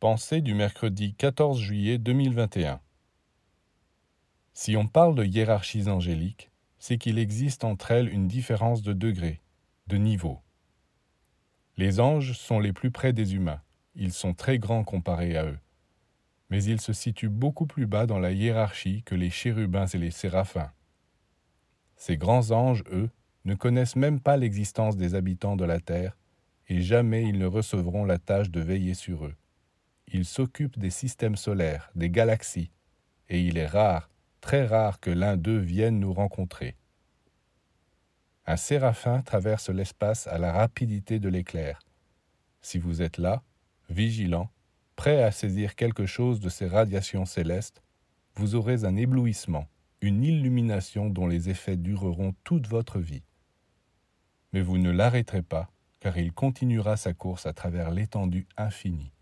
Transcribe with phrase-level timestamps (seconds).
[0.00, 2.80] Pensée du mercredi 14 juillet 2021.
[4.54, 9.42] Si on parle de hiérarchies angéliques, c'est qu'il existe entre elles une différence de degré,
[9.88, 10.40] de niveau.
[11.76, 13.60] Les anges sont les plus près des humains,
[13.94, 15.58] ils sont très grands comparés à eux,
[16.48, 20.10] mais ils se situent beaucoup plus bas dans la hiérarchie que les chérubins et les
[20.10, 20.72] séraphins.
[21.96, 23.10] Ces grands anges, eux,
[23.44, 26.16] ne connaissent même pas l'existence des habitants de la terre,
[26.70, 29.34] et jamais ils ne recevront la tâche de veiller sur eux
[30.12, 32.72] il s'occupe des systèmes solaires, des galaxies,
[33.28, 34.10] et il est rare,
[34.40, 36.76] très rare que l'un d'eux vienne nous rencontrer.
[38.46, 41.78] Un séraphin traverse l'espace à la rapidité de l'éclair.
[42.62, 43.42] Si vous êtes là,
[43.88, 44.50] vigilant,
[44.96, 47.82] prêt à saisir quelque chose de ces radiations célestes,
[48.34, 49.68] vous aurez un éblouissement,
[50.00, 53.22] une illumination dont les effets dureront toute votre vie.
[54.52, 55.70] Mais vous ne l'arrêterez pas,
[56.00, 59.12] car il continuera sa course à travers l'étendue infinie.